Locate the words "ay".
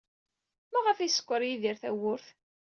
0.99-1.07